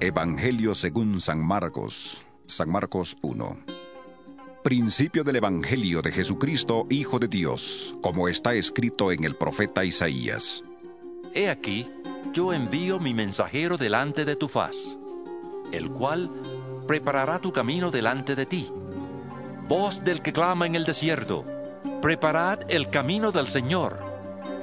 [0.00, 3.56] Evangelio según San Marcos, San Marcos 1.
[4.62, 10.62] Principio del Evangelio de Jesucristo, Hijo de Dios, como está escrito en el profeta Isaías.
[11.32, 11.90] He aquí,
[12.34, 14.98] yo envío mi mensajero delante de tu faz,
[15.72, 16.30] el cual
[16.86, 18.70] preparará tu camino delante de ti.
[19.66, 21.42] Voz del que clama en el desierto,
[22.02, 23.98] preparad el camino del Señor,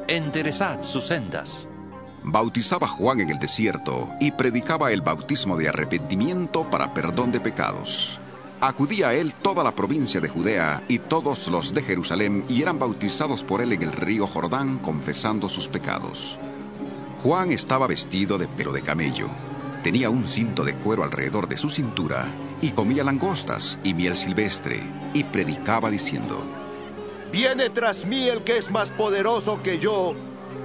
[0.07, 1.67] enderezad sus sendas.
[2.25, 8.17] Bautizaba Juan en el desierto y predicaba el bautismo de arrepentimiento para perdón de pecados.
[8.61, 12.79] Acudía a él toda la provincia de Judea y todos los de Jerusalén y eran
[12.79, 16.39] bautizados por él en el río Jordán confesando sus pecados.
[17.21, 19.27] Juan estaba vestido de pelo de camello,
[19.83, 22.25] tenía un cinto de cuero alrededor de su cintura
[22.61, 24.81] y comía langostas y miel silvestre
[25.13, 26.41] y predicaba diciendo,
[27.33, 30.15] Viene tras mí el que es más poderoso que yo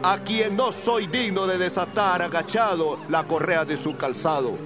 [0.02, 4.56] a quien no soy digno de desatar agachado la correa de su calzado.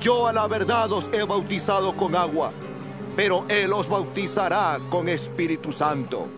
[0.00, 2.52] Yo a la verdad os he bautizado con agua,
[3.16, 6.28] pero Él os bautizará con Espíritu Santo.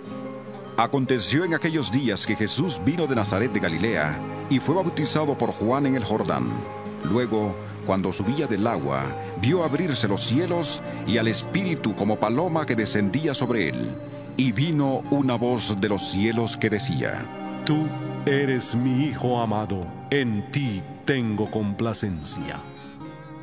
[0.77, 5.51] Aconteció en aquellos días que Jesús vino de Nazaret de Galilea y fue bautizado por
[5.51, 6.47] Juan en el Jordán.
[7.05, 9.05] Luego, cuando subía del agua,
[9.41, 13.95] vio abrirse los cielos y al Espíritu como paloma que descendía sobre él.
[14.37, 17.27] Y vino una voz de los cielos que decía,
[17.71, 17.87] Tú
[18.27, 22.59] Eres mi Hijo amado, en ti tengo complacencia.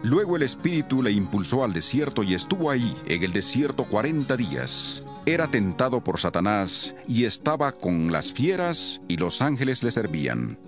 [0.04, 5.02] Luego el Espíritu le impulsó al desierto y estuvo ahí en el desierto cuarenta días.
[5.26, 10.60] Era tentado por Satanás y estaba con las fieras y los ángeles le servían.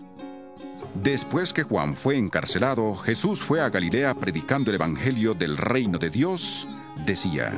[1.03, 6.09] Después que Juan fue encarcelado, Jesús fue a Galilea predicando el Evangelio del reino de
[6.09, 6.65] Dios.
[7.05, 7.51] Decía,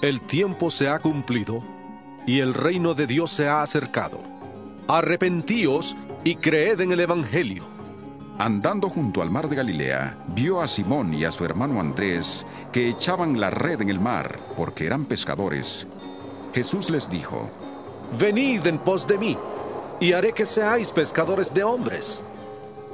[0.00, 1.62] El tiempo se ha cumplido
[2.26, 4.33] y el reino de Dios se ha acercado
[4.88, 7.64] arrepentíos y creed en el Evangelio.
[8.38, 12.88] Andando junto al mar de Galilea, vio a Simón y a su hermano Andrés que
[12.88, 15.86] echaban la red en el mar porque eran pescadores.
[16.52, 17.50] Jesús les dijo,
[18.18, 19.38] Venid en pos de mí,
[20.00, 22.24] y haré que seáis pescadores de hombres.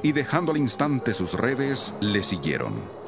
[0.02, 2.99] Y dejando al instante sus redes, le siguieron.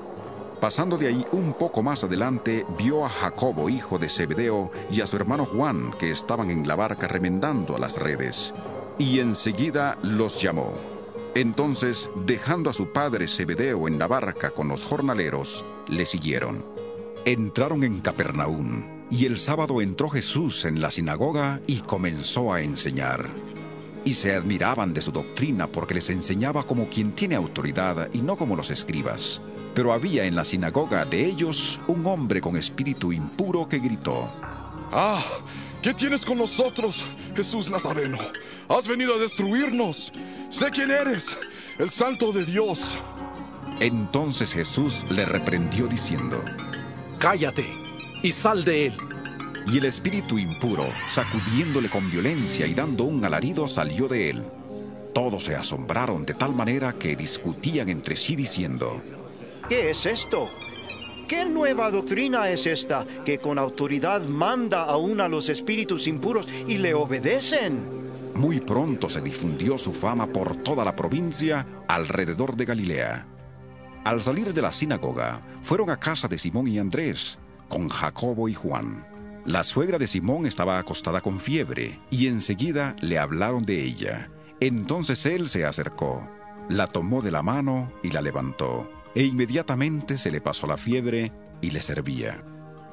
[0.62, 5.08] Pasando de ahí un poco más adelante, vio a Jacobo, hijo de Zebedeo, y a
[5.08, 8.54] su hermano Juan, que estaban en la barca remendando las redes
[8.96, 10.72] y enseguida los llamó.
[11.34, 16.64] Entonces, dejando a su padre Zebedeo en la barca con los jornaleros, le siguieron.
[17.24, 23.26] Entraron en Capernaum, y el sábado entró Jesús en la sinagoga y comenzó a enseñar.
[24.04, 28.36] Y se admiraban de su doctrina porque les enseñaba como quien tiene autoridad y no
[28.36, 29.42] como los escribas.
[29.74, 34.30] Pero había en la sinagoga de ellos un hombre con espíritu impuro que gritó,
[34.92, 35.22] ¡Ah!
[35.82, 38.18] ¿Qué tienes con nosotros, Jesús Nazareno?
[38.68, 40.12] Has venido a destruirnos.
[40.50, 41.36] Sé quién eres,
[41.78, 42.96] el santo de Dios.
[43.80, 46.44] Entonces Jesús le reprendió diciendo,
[47.18, 47.64] Cállate
[48.22, 48.94] y sal de él.
[49.66, 54.44] Y el espíritu impuro, sacudiéndole con violencia y dando un alarido, salió de él.
[55.14, 59.02] Todos se asombraron de tal manera que discutían entre sí diciendo,
[59.72, 60.50] ¿Qué es esto?
[61.26, 66.76] ¿Qué nueva doctrina es esta que con autoridad manda aún a los espíritus impuros y
[66.76, 67.82] le obedecen?
[68.34, 73.26] Muy pronto se difundió su fama por toda la provincia alrededor de Galilea.
[74.04, 77.38] Al salir de la sinagoga, fueron a casa de Simón y Andrés,
[77.70, 79.06] con Jacobo y Juan.
[79.46, 84.28] La suegra de Simón estaba acostada con fiebre, y enseguida le hablaron de ella.
[84.60, 86.28] Entonces él se acercó,
[86.68, 91.32] la tomó de la mano y la levantó e inmediatamente se le pasó la fiebre
[91.60, 92.42] y le servía.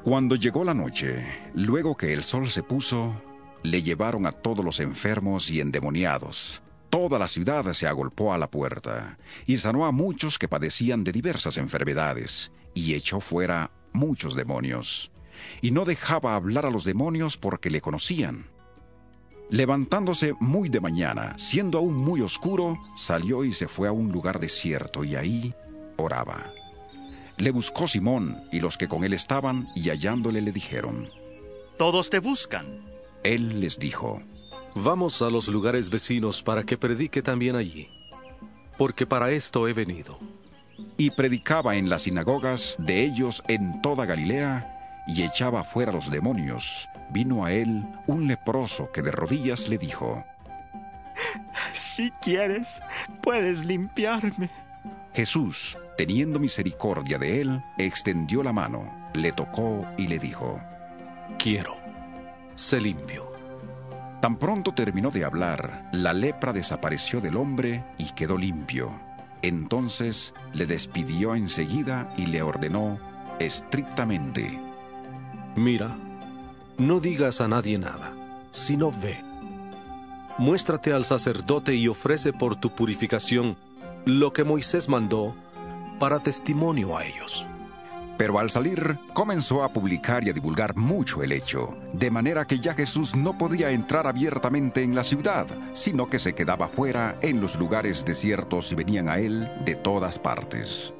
[0.03, 3.21] Cuando llegó la noche, luego que el sol se puso,
[3.63, 6.61] le llevaron a todos los enfermos y endemoniados.
[6.89, 11.11] Toda la ciudad se agolpó a la puerta y sanó a muchos que padecían de
[11.11, 15.11] diversas enfermedades y echó fuera muchos demonios.
[15.61, 18.45] Y no dejaba hablar a los demonios porque le conocían.
[19.49, 24.39] Levantándose muy de mañana, siendo aún muy oscuro, salió y se fue a un lugar
[24.39, 25.53] desierto y ahí
[26.01, 26.51] oraba.
[27.37, 31.09] Le buscó Simón y los que con él estaban, y hallándole le dijeron,
[31.77, 32.65] Todos te buscan.
[33.23, 34.21] Él les dijo,
[34.75, 37.89] Vamos a los lugares vecinos para que predique también allí,
[38.77, 40.19] porque para esto he venido.
[40.97, 46.87] y predicaba en las sinagogas de ellos en toda Galilea y echaba fuera los demonios.
[47.11, 50.23] Vino a él un leproso que de rodillas le dijo,
[51.73, 52.81] Si quieres,
[53.21, 54.49] puedes limpiarme.
[55.13, 60.59] Jesús, teniendo misericordia de él, extendió la mano, le tocó y le dijo,
[61.37, 61.77] Quiero,
[62.55, 63.31] sé limpio.
[64.21, 68.91] Tan pronto terminó de hablar, la lepra desapareció del hombre y quedó limpio.
[69.41, 72.99] Entonces le despidió enseguida y le ordenó
[73.39, 74.59] estrictamente,
[75.55, 75.95] Mira,
[76.77, 78.13] no digas a nadie nada,
[78.51, 79.23] sino ve.
[80.37, 83.57] Muéstrate al sacerdote y ofrece por tu purificación
[84.05, 85.35] lo que Moisés mandó
[85.99, 87.45] para testimonio a ellos.
[88.17, 92.59] Pero al salir, comenzó a publicar y a divulgar mucho el hecho, de manera que
[92.59, 97.39] ya Jesús no podía entrar abiertamente en la ciudad, sino que se quedaba fuera en
[97.39, 100.93] los lugares desiertos y venían a él de todas partes.